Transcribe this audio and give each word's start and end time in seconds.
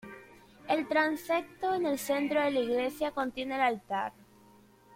El 0.67 0.87
transepto 0.87 1.75
en 1.75 1.85
el 1.85 1.99
centro 1.99 2.41
de 2.41 2.49
la 2.49 2.59
iglesia 2.59 3.11
contiene 3.11 3.53
el 3.53 3.61
altar. 3.61 4.13